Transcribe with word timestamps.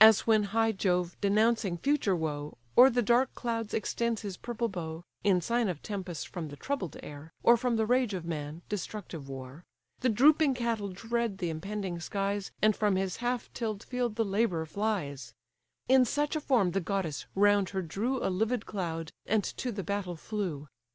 As 0.00 0.26
when 0.26 0.44
high 0.44 0.72
Jove 0.72 1.14
denouncing 1.20 1.76
future 1.76 2.16
woe, 2.16 2.56
O'er 2.78 2.88
the 2.88 3.02
dark 3.02 3.34
clouds 3.34 3.74
extends 3.74 4.22
his 4.22 4.38
purple 4.38 4.70
bow, 4.70 5.04
(In 5.24 5.42
sign 5.42 5.68
of 5.68 5.82
tempests 5.82 6.24
from 6.24 6.48
the 6.48 6.56
troubled 6.56 6.96
air, 7.02 7.34
Or 7.42 7.58
from 7.58 7.76
the 7.76 7.84
rage 7.84 8.14
of 8.14 8.24
man, 8.24 8.62
destructive 8.70 9.28
war,) 9.28 9.66
The 10.00 10.08
drooping 10.08 10.54
cattle 10.54 10.88
dread 10.88 11.36
the 11.36 11.50
impending 11.50 12.00
skies, 12.00 12.50
And 12.62 12.74
from 12.74 12.96
his 12.96 13.16
half 13.18 13.52
till'd 13.52 13.82
field 13.84 14.16
the 14.16 14.24
labourer 14.24 14.64
flies: 14.64 15.34
In 15.86 16.06
such 16.06 16.34
a 16.34 16.40
form 16.40 16.70
the 16.70 16.80
goddess 16.80 17.26
round 17.34 17.68
her 17.68 17.82
drew 17.82 18.24
A 18.24 18.30
livid 18.32 18.64
cloud, 18.64 19.12
and 19.26 19.44
to 19.58 19.70
the 19.70 19.84
battle 19.84 20.16
flew. 20.16 20.66